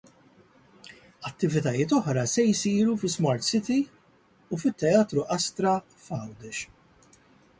Attivitajiet 1.29 1.91
oħra 1.97 2.23
se 2.31 2.45
jsiru 2.53 2.95
fi 3.03 3.11
Smart 3.17 3.45
City 3.49 3.77
u 4.57 4.61
fit-Teatru 4.63 5.27
Astra 5.37 5.75
f'Għawdex. 6.01 6.65